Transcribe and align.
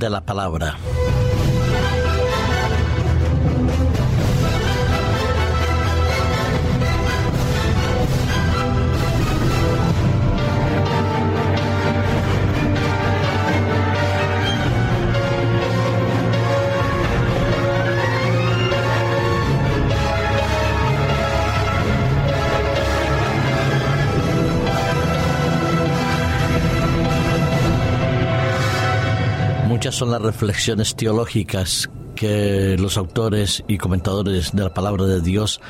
de 0.00 0.08
la 0.08 0.22
palabra. 0.22 0.78
Son 29.90 30.10
las 30.10 30.22
reflexiones 30.22 30.94
teológicas 30.94 31.90
que 32.14 32.76
los 32.78 32.96
autores 32.96 33.64
y 33.66 33.76
comentadores 33.76 34.52
de 34.52 34.62
la 34.62 34.72
palabra 34.72 35.04
de 35.04 35.20
Dios 35.20 35.60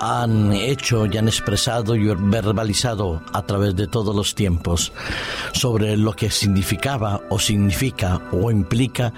han 0.00 0.52
hecho 0.52 1.06
y 1.06 1.16
han 1.16 1.28
expresado 1.28 1.94
y 1.94 2.06
verbalizado 2.06 3.22
a 3.32 3.46
través 3.46 3.76
de 3.76 3.86
todos 3.86 4.14
los 4.14 4.34
tiempos 4.34 4.92
sobre 5.52 5.96
lo 5.96 6.14
que 6.14 6.30
significaba 6.30 7.20
o 7.30 7.38
significa 7.38 8.20
o 8.32 8.50
implica 8.50 9.12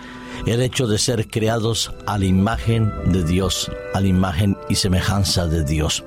el 0.47 0.61
hecho 0.61 0.87
de 0.87 0.99
ser 0.99 1.29
creados 1.29 1.93
a 2.07 2.19
la 2.19 2.27
imagen 2.27 2.93
de 3.07 3.25
Dios, 3.25 3.71
a 3.95 4.01
la 4.01 4.09
imagen 4.09 4.59
y 4.69 4.75
semejanza 4.75 5.47
de 5.47 5.65
Dios. 5.65 6.05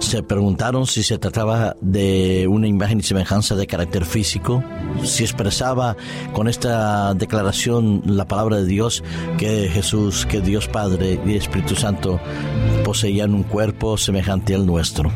Se 0.00 0.22
preguntaron 0.22 0.86
si 0.86 1.02
se 1.02 1.18
trataba 1.18 1.76
de 1.80 2.46
una 2.48 2.66
imagen 2.66 3.00
y 3.00 3.02
semejanza 3.02 3.56
de 3.56 3.66
carácter 3.66 4.04
físico, 4.04 4.62
si 5.04 5.24
expresaba 5.24 5.96
con 6.32 6.48
esta 6.48 7.12
declaración 7.14 8.02
la 8.06 8.26
palabra 8.26 8.56
de 8.56 8.66
Dios 8.66 9.02
que 9.36 9.68
Jesús, 9.68 10.24
que 10.24 10.40
Dios 10.40 10.68
Padre 10.68 11.20
y 11.26 11.36
Espíritu 11.36 11.74
Santo 11.74 12.20
poseían 12.84 13.34
un 13.34 13.42
cuerpo 13.42 13.98
semejante 13.98 14.54
al 14.54 14.66
nuestro. 14.66 15.10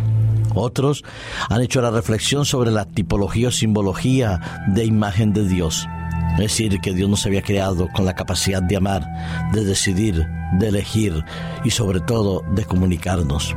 Otros 0.54 1.04
han 1.48 1.62
hecho 1.62 1.80
la 1.80 1.90
reflexión 1.90 2.44
sobre 2.44 2.70
la 2.70 2.84
tipología 2.84 3.48
o 3.48 3.52
simbología 3.52 4.64
de 4.68 4.84
imagen 4.84 5.32
de 5.32 5.48
Dios. 5.48 5.86
Es 6.32 6.38
decir, 6.38 6.80
que 6.80 6.92
Dios 6.92 7.08
nos 7.08 7.24
había 7.24 7.42
creado 7.42 7.88
con 7.94 8.04
la 8.04 8.14
capacidad 8.14 8.62
de 8.62 8.76
amar, 8.76 9.06
de 9.52 9.64
decidir, 9.64 10.26
de 10.58 10.68
elegir 10.68 11.24
y 11.64 11.70
sobre 11.70 12.00
todo 12.00 12.42
de 12.54 12.64
comunicarnos 12.64 13.54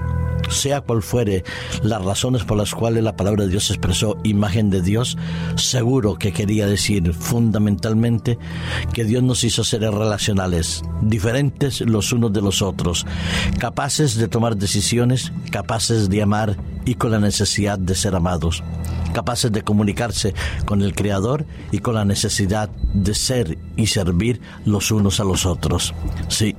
sea 0.50 0.82
cual 0.82 1.02
fuere 1.02 1.44
las 1.84 2.04
razones 2.04 2.44
por 2.44 2.58
las 2.58 2.74
cuales 2.74 3.04
la 3.04 3.16
palabra 3.16 3.44
de 3.44 3.50
Dios 3.50 3.70
expresó 3.70 4.18
imagen 4.24 4.70
de 4.70 4.82
Dios, 4.82 5.18
seguro 5.56 6.16
que 6.16 6.34
quería 6.34 6.68
decir 6.68 7.14
fundamentalmente 7.14 8.38
que 8.94 9.06
Dios 9.06 9.24
nos 9.24 9.44
hizo 9.44 9.64
seres 9.64 9.94
relacionales, 9.94 10.84
diferentes 11.02 11.82
los 11.82 12.12
unos 12.14 12.34
de 12.34 12.42
los 12.42 12.62
otros, 12.62 13.06
capaces 13.60 14.16
de 14.16 14.28
tomar 14.28 14.58
decisiones, 14.58 15.32
capaces 15.52 16.10
de 16.10 16.22
amar 16.22 16.58
y 16.86 16.96
con 16.96 17.12
la 17.12 17.20
necesidad 17.20 17.80
de 17.80 17.96
ser 17.96 18.16
amados 18.16 18.64
capaces 19.16 19.50
de 19.50 19.62
comunicarse 19.62 20.36
con 20.66 20.82
el 20.82 20.94
Creador 20.94 21.46
y 21.72 21.80
con 21.80 21.96
la 21.96 22.04
necesidad 22.04 22.70
de 22.94 23.16
ser 23.16 23.58
y 23.78 23.88
servir 23.88 24.42
los 24.66 24.92
unos 24.92 25.22
a 25.22 25.24
los 25.24 25.46
otros. 25.46 25.94
Sí, 26.28 26.54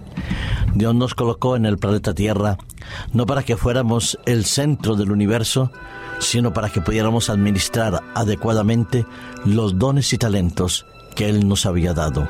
Dios 0.74 0.94
nos 0.94 1.14
colocó 1.14 1.56
en 1.56 1.66
el 1.66 1.76
planeta 1.76 2.14
Tierra 2.14 2.56
no 3.12 3.26
para 3.26 3.42
que 3.42 3.56
fuéramos 3.56 4.18
el 4.26 4.44
centro 4.44 4.96
del 4.96 5.10
universo, 5.10 5.70
sino 6.18 6.52
para 6.52 6.70
que 6.70 6.80
pudiéramos 6.80 7.30
administrar 7.30 8.02
adecuadamente 8.14 9.06
los 9.44 9.78
dones 9.78 10.12
y 10.12 10.18
talentos 10.18 10.86
que 11.14 11.28
Él 11.28 11.48
nos 11.48 11.66
había 11.66 11.94
dado. 11.94 12.28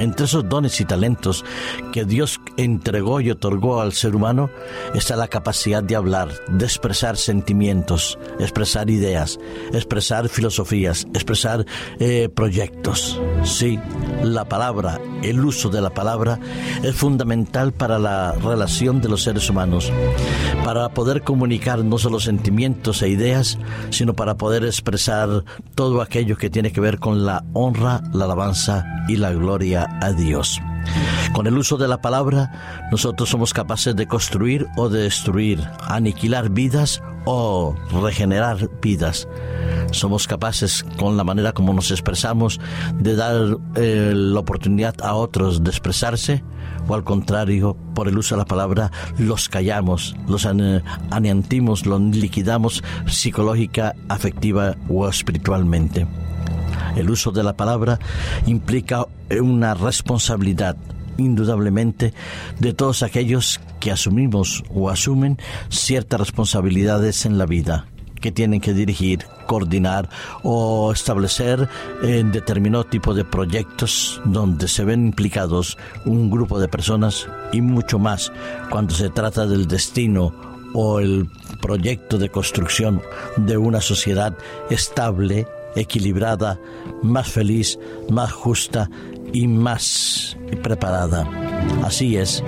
Entre 0.00 0.24
esos 0.24 0.48
dones 0.48 0.80
y 0.80 0.86
talentos 0.86 1.44
que 1.92 2.06
Dios 2.06 2.40
entregó 2.56 3.20
y 3.20 3.30
otorgó 3.30 3.82
al 3.82 3.92
ser 3.92 4.16
humano 4.16 4.48
está 4.94 5.14
la 5.14 5.28
capacidad 5.28 5.82
de 5.82 5.94
hablar, 5.94 6.30
de 6.48 6.64
expresar 6.64 7.18
sentimientos, 7.18 8.18
expresar 8.38 8.88
ideas, 8.88 9.38
expresar 9.74 10.30
filosofías, 10.30 11.06
expresar 11.14 11.66
eh, 11.98 12.28
proyectos. 12.34 13.20
Sí, 13.44 13.78
la 14.22 14.44
palabra, 14.46 15.00
el 15.22 15.44
uso 15.44 15.68
de 15.68 15.80
la 15.80 15.90
palabra 15.90 16.38
es 16.82 16.94
fundamental 16.94 17.72
para 17.72 17.98
la 17.98 18.32
relación 18.32 19.00
de 19.00 19.08
los 19.08 19.22
seres 19.22 19.48
humanos, 19.50 19.92
para 20.64 20.88
poder 20.90 21.22
comunicar 21.22 21.84
no 21.84 21.98
solo 21.98 22.20
sentimientos 22.20 23.02
e 23.02 23.08
ideas, 23.08 23.58
sino 23.90 24.14
para 24.14 24.36
poder 24.36 24.64
expresar 24.64 25.44
todo 25.74 26.02
aquello 26.02 26.36
que 26.36 26.50
tiene 26.50 26.72
que 26.72 26.80
ver 26.80 26.98
con 26.98 27.24
la 27.24 27.44
honra, 27.52 28.02
la 28.12 28.24
alabanza 28.24 28.84
y 29.08 29.16
la 29.16 29.32
gloria 29.32 29.88
a 30.00 30.12
Dios. 30.12 30.60
Con 31.32 31.46
el 31.46 31.56
uso 31.56 31.76
de 31.76 31.88
la 31.88 32.00
palabra, 32.00 32.88
nosotros 32.90 33.28
somos 33.28 33.52
capaces 33.52 33.94
de 33.94 34.06
construir 34.06 34.66
o 34.76 34.88
de 34.88 35.02
destruir, 35.02 35.60
aniquilar 35.86 36.50
vidas 36.50 37.02
o 37.24 37.74
regenerar 38.02 38.70
vidas. 38.80 39.28
Somos 39.92 40.26
capaces, 40.26 40.84
con 40.98 41.16
la 41.16 41.24
manera 41.24 41.52
como 41.52 41.72
nos 41.72 41.90
expresamos, 41.90 42.60
de 42.94 43.16
dar 43.16 43.58
eh, 43.74 44.12
la 44.14 44.40
oportunidad 44.40 44.94
a 45.02 45.14
otros 45.14 45.64
de 45.64 45.70
expresarse, 45.70 46.44
o 46.86 46.94
al 46.94 47.04
contrario, 47.04 47.76
por 47.94 48.08
el 48.08 48.18
uso 48.18 48.34
de 48.34 48.40
la 48.40 48.46
palabra, 48.46 48.90
los 49.18 49.48
callamos, 49.48 50.16
los 50.28 50.46
aniantimos, 50.46 51.86
los 51.86 52.00
liquidamos 52.00 52.82
psicológica, 53.06 53.94
afectiva 54.08 54.76
o 54.88 55.08
espiritualmente. 55.08 56.06
El 56.96 57.10
uso 57.10 57.30
de 57.30 57.42
la 57.42 57.56
palabra 57.56 57.98
implica 58.46 59.06
una 59.40 59.74
responsabilidad 59.74 60.76
indudablemente 61.18 62.12
de 62.58 62.72
todos 62.72 63.02
aquellos 63.02 63.60
que 63.78 63.90
asumimos 63.90 64.62
o 64.74 64.90
asumen 64.90 65.38
ciertas 65.68 66.20
responsabilidades 66.20 67.26
en 67.26 67.38
la 67.38 67.46
vida 67.46 67.86
que 68.20 68.30
tienen 68.30 68.60
que 68.60 68.74
dirigir, 68.74 69.24
coordinar 69.46 70.08
o 70.42 70.92
establecer 70.92 71.68
en 72.02 72.32
determinado 72.32 72.84
tipo 72.84 73.14
de 73.14 73.24
proyectos 73.24 74.20
donde 74.24 74.68
se 74.68 74.84
ven 74.84 75.06
implicados 75.06 75.78
un 76.04 76.30
grupo 76.30 76.60
de 76.60 76.68
personas 76.68 77.26
y 77.52 77.60
mucho 77.62 77.98
más 77.98 78.30
cuando 78.70 78.94
se 78.94 79.08
trata 79.08 79.46
del 79.46 79.66
destino 79.66 80.34
o 80.72 81.00
el 81.00 81.28
proyecto 81.60 82.18
de 82.18 82.28
construcción 82.28 83.02
de 83.36 83.56
una 83.56 83.80
sociedad 83.80 84.36
estable 84.68 85.46
equilibrada, 85.76 86.58
más 87.02 87.28
feliz, 87.28 87.78
más 88.08 88.32
justa 88.32 88.90
y 89.32 89.46
más 89.46 90.36
preparada. 90.62 91.28
Así 91.84 92.16
es. 92.16 92.42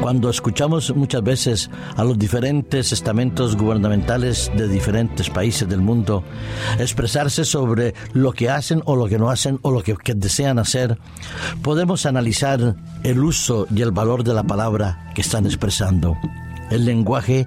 Cuando 0.00 0.30
escuchamos 0.30 0.94
muchas 0.94 1.22
veces 1.22 1.70
a 1.96 2.04
los 2.04 2.18
diferentes 2.18 2.92
estamentos 2.92 3.56
gubernamentales 3.56 4.50
de 4.56 4.68
diferentes 4.68 5.30
países 5.30 5.68
del 5.68 5.80
mundo 5.80 6.24
expresarse 6.78 7.44
sobre 7.44 7.94
lo 8.12 8.32
que 8.32 8.50
hacen 8.50 8.82
o 8.84 8.96
lo 8.96 9.06
que 9.06 9.18
no 9.18 9.30
hacen 9.30 9.58
o 9.62 9.70
lo 9.70 9.82
que, 9.82 9.94
que 9.96 10.14
desean 10.14 10.58
hacer, 10.58 10.98
podemos 11.62 12.06
analizar 12.06 12.76
el 13.02 13.22
uso 13.22 13.66
y 13.74 13.82
el 13.82 13.92
valor 13.92 14.24
de 14.24 14.34
la 14.34 14.42
palabra 14.42 15.10
que 15.14 15.22
están 15.22 15.46
expresando. 15.46 16.16
El 16.70 16.84
lenguaje 16.84 17.46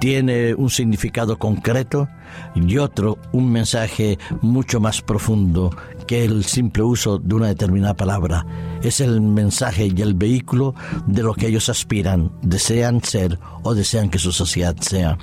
tiene 0.00 0.54
un 0.54 0.70
significado 0.70 1.38
concreto 1.38 2.08
y 2.54 2.78
otro 2.78 3.18
un 3.32 3.50
mensaje 3.50 4.18
mucho 4.40 4.80
más 4.80 5.02
profundo 5.02 5.74
que 6.06 6.24
el 6.24 6.44
simple 6.44 6.82
uso 6.82 7.18
de 7.18 7.34
una 7.34 7.48
determinada 7.48 7.94
palabra. 7.94 8.46
Es 8.82 9.00
el 9.00 9.20
mensaje 9.20 9.92
y 9.94 10.02
el 10.02 10.14
vehículo 10.14 10.74
de 11.06 11.22
lo 11.22 11.34
que 11.34 11.48
ellos 11.48 11.68
aspiran, 11.68 12.32
desean 12.42 13.02
ser 13.02 13.38
o 13.62 13.74
desean 13.74 14.08
que 14.08 14.18
su 14.18 14.32
sociedad 14.32 14.76
sea. 14.80 15.18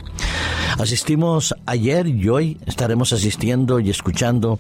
Asistimos 0.78 1.56
ayer 1.66 2.08
y 2.08 2.30
hoy 2.30 2.58
estaremos 2.66 3.12
asistiendo 3.14 3.80
y 3.80 3.90
escuchando 3.90 4.60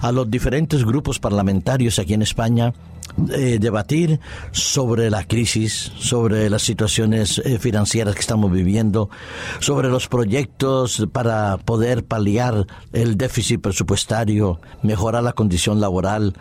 a 0.00 0.10
los 0.10 0.30
diferentes 0.30 0.84
grupos 0.84 1.20
parlamentarios 1.20 1.98
aquí 1.98 2.14
en 2.14 2.22
España 2.22 2.72
eh, 3.30 3.58
debatir 3.60 4.20
sobre 4.52 5.10
la 5.10 5.24
crisis, 5.24 5.92
sobre 5.98 6.48
las 6.48 6.62
situaciones 6.62 7.38
eh, 7.44 7.58
financieras 7.58 8.14
que 8.14 8.20
estamos 8.20 8.50
viviendo, 8.50 9.10
sobre 9.60 9.88
los 9.88 10.08
proyectos 10.08 11.06
para 11.12 11.58
poder 11.58 12.04
paliar 12.04 12.66
el 12.92 13.16
déficit 13.16 13.60
presupuestario, 13.60 14.60
mejorar 14.82 15.22
la 15.22 15.34
condición 15.34 15.80
laboral, 15.80 16.34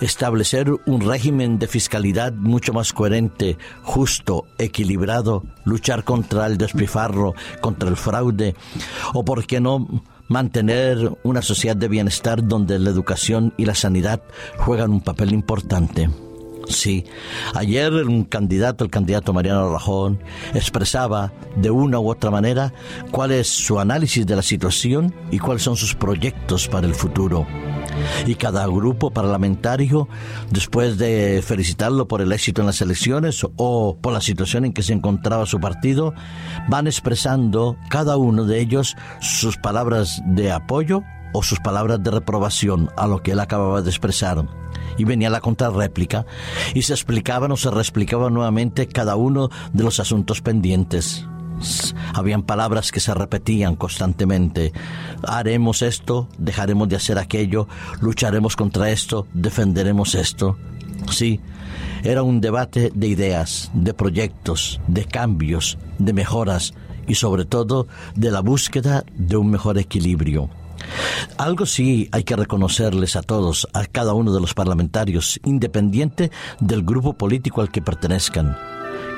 establecer 0.00 0.70
un 0.86 1.00
régimen 1.00 1.58
de 1.58 1.68
fiscalidad 1.68 2.32
mucho 2.32 2.72
más 2.72 2.92
coherente, 2.92 3.58
justo, 3.82 4.44
equilibrado, 4.58 5.44
luchar 5.64 6.04
contra 6.04 6.46
el 6.46 6.56
despifarro, 6.56 7.34
contra 7.60 7.88
el 7.88 7.96
fraude, 7.96 8.54
o 9.12 9.24
por 9.24 9.46
qué 9.46 9.60
no 9.60 10.02
mantener 10.28 10.98
una 11.22 11.42
sociedad 11.42 11.76
de 11.76 11.88
bienestar 11.88 12.46
donde 12.46 12.78
la 12.78 12.90
educación 12.90 13.52
y 13.56 13.64
la 13.64 13.74
sanidad 13.74 14.22
juegan 14.58 14.90
un 14.90 15.00
papel 15.00 15.32
importante. 15.32 16.08
Sí, 16.68 17.04
ayer 17.54 17.92
un 17.92 18.24
candidato, 18.24 18.84
el 18.84 18.90
candidato 18.90 19.32
Mariano 19.32 19.72
Rajón, 19.72 20.20
expresaba 20.54 21.32
de 21.56 21.70
una 21.70 21.98
u 21.98 22.10
otra 22.10 22.30
manera 22.30 22.72
cuál 23.10 23.32
es 23.32 23.48
su 23.48 23.78
análisis 23.78 24.26
de 24.26 24.36
la 24.36 24.42
situación 24.42 25.14
y 25.30 25.38
cuáles 25.38 25.62
son 25.62 25.76
sus 25.76 25.94
proyectos 25.94 26.68
para 26.68 26.86
el 26.86 26.94
futuro. 26.94 27.46
Y 28.26 28.34
cada 28.34 28.66
grupo 28.66 29.10
parlamentario, 29.10 30.08
después 30.50 30.98
de 30.98 31.42
felicitarlo 31.46 32.08
por 32.08 32.20
el 32.20 32.32
éxito 32.32 32.62
en 32.62 32.66
las 32.66 32.80
elecciones 32.80 33.46
o 33.56 33.96
por 34.00 34.12
la 34.12 34.20
situación 34.20 34.64
en 34.64 34.72
que 34.72 34.82
se 34.82 34.92
encontraba 34.92 35.46
su 35.46 35.60
partido, 35.60 36.14
van 36.68 36.86
expresando 36.86 37.76
cada 37.88 38.16
uno 38.16 38.44
de 38.44 38.60
ellos 38.60 38.96
sus 39.20 39.56
palabras 39.56 40.22
de 40.26 40.50
apoyo 40.50 41.02
o 41.32 41.42
sus 41.42 41.60
palabras 41.60 42.02
de 42.02 42.10
reprobación 42.10 42.90
a 42.96 43.06
lo 43.06 43.22
que 43.22 43.32
él 43.32 43.40
acababa 43.40 43.82
de 43.82 43.90
expresar. 43.90 44.44
Y 44.98 45.04
venía 45.04 45.30
la 45.30 45.40
contrarréplica 45.40 46.26
y 46.74 46.82
se 46.82 46.92
explicaban 46.92 47.52
o 47.52 47.56
se 47.56 47.70
reexplicaban 47.70 48.34
nuevamente 48.34 48.86
cada 48.86 49.16
uno 49.16 49.50
de 49.72 49.84
los 49.84 50.00
asuntos 50.00 50.40
pendientes. 50.40 51.26
Habían 52.14 52.42
palabras 52.42 52.92
que 52.92 53.00
se 53.00 53.14
repetían 53.14 53.76
constantemente. 53.76 54.72
Haremos 55.26 55.82
esto, 55.82 56.28
dejaremos 56.38 56.88
de 56.88 56.96
hacer 56.96 57.18
aquello, 57.18 57.68
lucharemos 58.00 58.56
contra 58.56 58.90
esto, 58.90 59.26
defenderemos 59.32 60.14
esto. 60.14 60.56
Sí, 61.10 61.40
era 62.02 62.22
un 62.22 62.40
debate 62.40 62.90
de 62.94 63.06
ideas, 63.08 63.70
de 63.74 63.94
proyectos, 63.94 64.80
de 64.86 65.04
cambios, 65.04 65.78
de 65.98 66.12
mejoras 66.12 66.74
y 67.06 67.14
sobre 67.14 67.44
todo 67.44 67.86
de 68.14 68.30
la 68.30 68.40
búsqueda 68.40 69.04
de 69.14 69.36
un 69.36 69.50
mejor 69.50 69.78
equilibrio. 69.78 70.50
Algo 71.38 71.66
sí 71.66 72.08
hay 72.12 72.24
que 72.24 72.36
reconocerles 72.36 73.16
a 73.16 73.22
todos, 73.22 73.68
a 73.72 73.86
cada 73.86 74.14
uno 74.14 74.32
de 74.32 74.40
los 74.40 74.54
parlamentarios, 74.54 75.40
independiente 75.44 76.30
del 76.60 76.82
grupo 76.82 77.14
político 77.14 77.60
al 77.60 77.70
que 77.70 77.82
pertenezcan, 77.82 78.56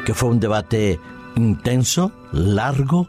que 0.05 0.15
fue 0.15 0.31
un 0.31 0.41
debate 0.41 0.99
intenso, 1.37 2.13
largo, 2.33 3.09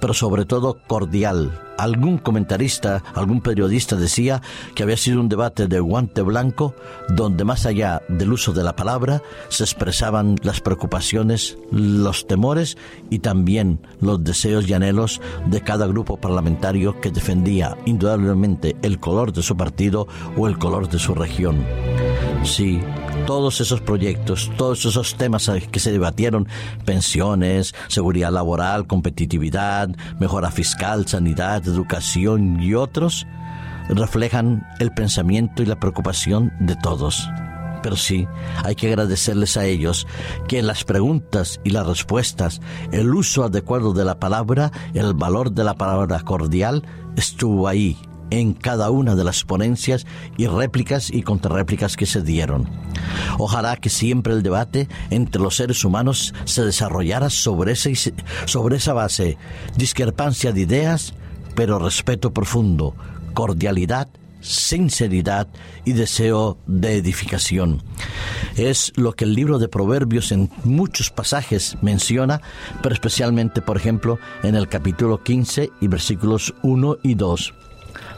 pero 0.00 0.14
sobre 0.14 0.44
todo 0.44 0.78
cordial. 0.86 1.62
Algún 1.78 2.16
comentarista, 2.16 3.02
algún 3.14 3.42
periodista 3.42 3.96
decía 3.96 4.40
que 4.74 4.82
había 4.82 4.96
sido 4.96 5.20
un 5.20 5.28
debate 5.28 5.66
de 5.66 5.78
guante 5.78 6.22
blanco 6.22 6.74
donde 7.10 7.44
más 7.44 7.66
allá 7.66 8.02
del 8.08 8.32
uso 8.32 8.54
de 8.54 8.64
la 8.64 8.74
palabra 8.74 9.22
se 9.48 9.64
expresaban 9.64 10.36
las 10.42 10.62
preocupaciones, 10.62 11.58
los 11.70 12.26
temores 12.26 12.78
y 13.10 13.18
también 13.18 13.78
los 14.00 14.24
deseos 14.24 14.66
y 14.66 14.72
anhelos 14.72 15.20
de 15.46 15.60
cada 15.60 15.86
grupo 15.86 16.16
parlamentario 16.16 16.98
que 17.00 17.10
defendía 17.10 17.76
indudablemente 17.84 18.76
el 18.80 18.98
color 18.98 19.34
de 19.34 19.42
su 19.42 19.54
partido 19.54 20.08
o 20.36 20.48
el 20.48 20.58
color 20.58 20.88
de 20.88 20.98
su 20.98 21.14
región. 21.14 21.62
Sí, 22.42 22.80
todos 23.26 23.60
esos 23.60 23.80
proyectos, 23.80 24.50
todos 24.56 24.84
esos 24.86 25.16
temas 25.16 25.50
que 25.70 25.80
se 25.80 25.92
debatieron, 25.92 26.48
pensiones, 26.84 27.74
seguridad 27.88 28.32
laboral, 28.32 28.86
competitividad, 28.86 29.88
mejora 30.20 30.50
fiscal, 30.50 31.06
sanidad, 31.08 31.66
educación 31.66 32.62
y 32.62 32.74
otros, 32.74 33.26
reflejan 33.88 34.66
el 34.78 34.92
pensamiento 34.92 35.62
y 35.62 35.66
la 35.66 35.80
preocupación 35.80 36.52
de 36.60 36.76
todos. 36.76 37.28
Pero 37.82 37.96
sí, 37.96 38.26
hay 38.64 38.74
que 38.74 38.88
agradecerles 38.88 39.56
a 39.56 39.64
ellos 39.64 40.06
que 40.48 40.62
las 40.62 40.84
preguntas 40.84 41.60
y 41.64 41.70
las 41.70 41.86
respuestas, 41.86 42.60
el 42.92 43.12
uso 43.12 43.44
adecuado 43.44 43.92
de 43.92 44.04
la 44.04 44.18
palabra, 44.18 44.70
el 44.94 45.14
valor 45.14 45.52
de 45.52 45.64
la 45.64 45.74
palabra 45.74 46.20
cordial, 46.20 46.84
estuvo 47.16 47.68
ahí 47.68 47.96
en 48.30 48.54
cada 48.54 48.90
una 48.90 49.14
de 49.14 49.24
las 49.24 49.44
ponencias 49.44 50.06
y 50.36 50.46
réplicas 50.46 51.10
y 51.10 51.22
contrarréplicas 51.22 51.96
que 51.96 52.06
se 52.06 52.22
dieron. 52.22 52.68
Ojalá 53.38 53.76
que 53.76 53.90
siempre 53.90 54.32
el 54.32 54.42
debate 54.42 54.88
entre 55.10 55.42
los 55.42 55.56
seres 55.56 55.84
humanos 55.84 56.34
se 56.44 56.64
desarrollara 56.64 57.30
sobre, 57.30 57.74
sobre 57.76 58.76
esa 58.76 58.92
base, 58.92 59.36
discrepancia 59.76 60.52
de 60.52 60.62
ideas, 60.62 61.14
pero 61.54 61.78
respeto 61.78 62.32
profundo, 62.32 62.94
cordialidad, 63.34 64.08
sinceridad 64.40 65.48
y 65.84 65.92
deseo 65.92 66.58
de 66.66 66.96
edificación. 66.96 67.82
Es 68.56 68.92
lo 68.96 69.12
que 69.12 69.24
el 69.24 69.34
libro 69.34 69.58
de 69.58 69.68
Proverbios 69.68 70.32
en 70.32 70.50
muchos 70.64 71.10
pasajes 71.10 71.76
menciona, 71.82 72.40
pero 72.82 72.94
especialmente, 72.94 73.60
por 73.60 73.76
ejemplo, 73.76 74.18
en 74.42 74.54
el 74.54 74.68
capítulo 74.68 75.22
15 75.22 75.70
y 75.80 75.88
versículos 75.88 76.54
1 76.62 76.98
y 77.02 77.14
2. 77.14 77.54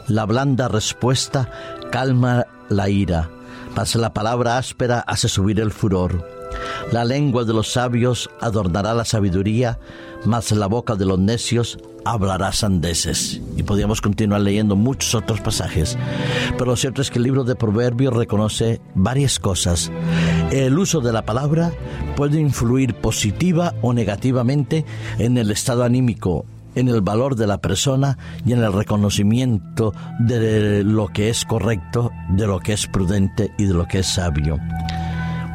La 0.07 0.25
blanda 0.25 0.67
respuesta 0.67 1.49
calma 1.91 2.45
la 2.69 2.89
ira, 2.89 3.29
mas 3.75 3.95
la 3.95 4.13
palabra 4.13 4.57
áspera 4.57 4.99
hace 4.99 5.27
subir 5.27 5.59
el 5.59 5.71
furor. 5.71 6.27
La 6.91 7.05
lengua 7.05 7.43
de 7.43 7.53
los 7.53 7.71
sabios 7.71 8.29
adornará 8.41 8.93
la 8.93 9.05
sabiduría, 9.05 9.79
mas 10.25 10.51
la 10.51 10.67
boca 10.67 10.95
de 10.95 11.05
los 11.05 11.19
necios 11.19 11.77
hablará 12.05 12.51
sandeces. 12.51 13.41
Y 13.55 13.63
podríamos 13.63 14.01
continuar 14.01 14.41
leyendo 14.41 14.75
muchos 14.75 15.13
otros 15.15 15.41
pasajes. 15.41 15.97
Pero 16.57 16.71
lo 16.71 16.75
cierto 16.75 17.01
es 17.01 17.11
que 17.11 17.19
el 17.19 17.23
libro 17.23 17.43
de 17.43 17.55
Proverbios 17.55 18.13
reconoce 18.13 18.81
varias 18.95 19.39
cosas. 19.39 19.91
El 20.51 20.77
uso 20.79 21.01
de 21.01 21.13
la 21.13 21.25
palabra 21.25 21.71
puede 22.15 22.39
influir 22.39 22.95
positiva 22.95 23.75
o 23.81 23.93
negativamente 23.93 24.85
en 25.19 25.37
el 25.37 25.51
estado 25.51 25.83
anímico 25.83 26.45
en 26.79 26.87
el 26.87 27.01
valor 27.01 27.35
de 27.35 27.47
la 27.47 27.59
persona 27.59 28.17
y 28.45 28.53
en 28.53 28.59
el 28.59 28.73
reconocimiento 28.73 29.93
de 30.19 30.83
lo 30.83 31.07
que 31.07 31.29
es 31.29 31.45
correcto, 31.45 32.11
de 32.29 32.47
lo 32.47 32.59
que 32.59 32.73
es 32.73 32.87
prudente 32.87 33.51
y 33.57 33.65
de 33.65 33.73
lo 33.73 33.85
que 33.85 33.99
es 33.99 34.07
sabio. 34.07 34.57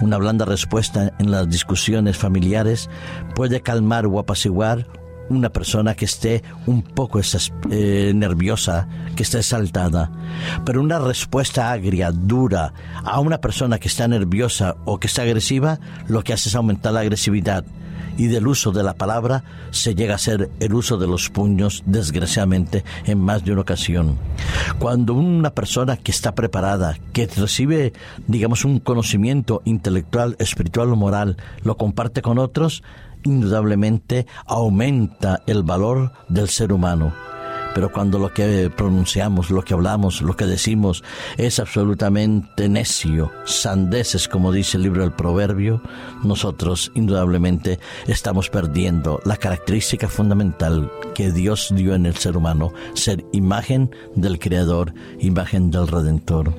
Una 0.00 0.18
blanda 0.18 0.44
respuesta 0.44 1.12
en 1.18 1.30
las 1.30 1.48
discusiones 1.48 2.18
familiares 2.18 2.90
puede 3.34 3.60
calmar 3.60 4.06
o 4.06 4.18
apaciguar 4.18 4.86
una 5.30 5.48
persona 5.48 5.94
que 5.94 6.04
esté 6.04 6.42
un 6.66 6.82
poco 6.82 7.18
eh, 7.70 8.12
nerviosa, 8.14 8.86
que 9.16 9.22
esté 9.22 9.38
exaltada, 9.38 10.10
pero 10.66 10.82
una 10.82 10.98
respuesta 10.98 11.72
agria, 11.72 12.10
dura, 12.12 12.74
a 13.02 13.20
una 13.20 13.40
persona 13.40 13.78
que 13.78 13.88
está 13.88 14.06
nerviosa 14.06 14.76
o 14.84 15.00
que 15.00 15.06
está 15.06 15.22
agresiva, 15.22 15.80
lo 16.08 16.22
que 16.22 16.34
hace 16.34 16.50
es 16.50 16.54
aumentar 16.54 16.92
la 16.92 17.00
agresividad 17.00 17.64
y 18.16 18.28
del 18.28 18.46
uso 18.46 18.72
de 18.72 18.82
la 18.82 18.94
palabra 18.94 19.44
se 19.70 19.94
llega 19.94 20.14
a 20.14 20.18
ser 20.18 20.50
el 20.60 20.74
uso 20.74 20.96
de 20.96 21.06
los 21.06 21.30
puños, 21.30 21.82
desgraciadamente, 21.86 22.84
en 23.04 23.20
más 23.20 23.44
de 23.44 23.52
una 23.52 23.62
ocasión. 23.62 24.18
Cuando 24.78 25.14
una 25.14 25.50
persona 25.50 25.96
que 25.96 26.10
está 26.10 26.34
preparada, 26.34 26.96
que 27.12 27.26
recibe, 27.26 27.92
digamos, 28.26 28.64
un 28.64 28.78
conocimiento 28.78 29.62
intelectual, 29.64 30.36
espiritual 30.38 30.92
o 30.92 30.96
moral, 30.96 31.36
lo 31.62 31.76
comparte 31.76 32.22
con 32.22 32.38
otros, 32.38 32.82
indudablemente 33.24 34.26
aumenta 34.46 35.42
el 35.46 35.62
valor 35.62 36.12
del 36.28 36.48
ser 36.48 36.72
humano 36.72 37.33
pero 37.74 37.90
cuando 37.90 38.18
lo 38.18 38.32
que 38.32 38.70
pronunciamos, 38.74 39.50
lo 39.50 39.62
que 39.62 39.74
hablamos, 39.74 40.22
lo 40.22 40.36
que 40.36 40.46
decimos 40.46 41.02
es 41.36 41.58
absolutamente 41.58 42.68
necio, 42.68 43.32
sandeces, 43.44 44.28
como 44.28 44.52
dice 44.52 44.76
el 44.76 44.84
libro 44.84 45.02
del 45.02 45.12
Proverbio, 45.12 45.82
nosotros 46.22 46.92
indudablemente 46.94 47.78
estamos 48.06 48.48
perdiendo 48.48 49.20
la 49.24 49.36
característica 49.36 50.08
fundamental 50.08 50.90
que 51.14 51.32
Dios 51.32 51.72
dio 51.74 51.94
en 51.94 52.06
el 52.06 52.16
ser 52.16 52.36
humano, 52.36 52.72
ser 52.94 53.24
imagen 53.32 53.90
del 54.14 54.38
Creador, 54.38 54.94
imagen 55.18 55.70
del 55.70 55.88
Redentor. 55.88 56.54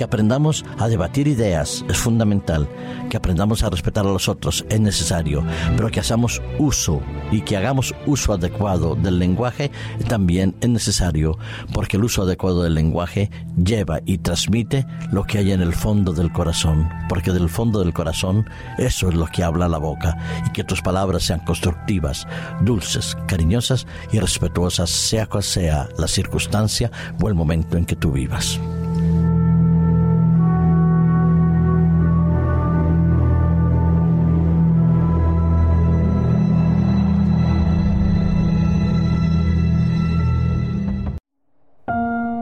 Que 0.00 0.04
aprendamos 0.04 0.64
a 0.78 0.88
debatir 0.88 1.28
ideas 1.28 1.84
es 1.86 1.98
fundamental, 1.98 2.66
que 3.10 3.18
aprendamos 3.18 3.62
a 3.62 3.68
respetar 3.68 4.06
a 4.06 4.10
los 4.10 4.30
otros 4.30 4.64
es 4.70 4.80
necesario, 4.80 5.44
pero 5.76 5.90
que 5.90 6.00
hagamos 6.00 6.40
uso 6.58 7.02
y 7.30 7.42
que 7.42 7.58
hagamos 7.58 7.94
uso 8.06 8.32
adecuado 8.32 8.94
del 8.94 9.18
lenguaje 9.18 9.70
también 10.08 10.54
es 10.62 10.70
necesario, 10.70 11.36
porque 11.74 11.98
el 11.98 12.04
uso 12.04 12.22
adecuado 12.22 12.62
del 12.62 12.76
lenguaje 12.76 13.30
lleva 13.62 14.00
y 14.06 14.16
transmite 14.16 14.86
lo 15.12 15.24
que 15.24 15.36
hay 15.36 15.52
en 15.52 15.60
el 15.60 15.74
fondo 15.74 16.14
del 16.14 16.32
corazón, 16.32 16.88
porque 17.10 17.30
del 17.30 17.50
fondo 17.50 17.80
del 17.80 17.92
corazón 17.92 18.48
eso 18.78 19.10
es 19.10 19.14
lo 19.14 19.26
que 19.26 19.44
habla 19.44 19.68
la 19.68 19.76
boca, 19.76 20.16
y 20.46 20.50
que 20.52 20.64
tus 20.64 20.80
palabras 20.80 21.24
sean 21.24 21.40
constructivas, 21.40 22.26
dulces, 22.62 23.18
cariñosas 23.26 23.86
y 24.12 24.18
respetuosas, 24.18 24.88
sea 24.88 25.26
cual 25.26 25.42
sea 25.42 25.90
la 25.98 26.08
circunstancia 26.08 26.90
o 27.22 27.28
el 27.28 27.34
momento 27.34 27.76
en 27.76 27.84
que 27.84 27.96
tú 27.96 28.12
vivas. 28.12 28.58